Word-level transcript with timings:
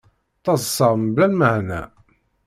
Ttaḍṣaɣ 0.37 0.93
mebla 0.97 1.27
lmeεna. 1.31 1.81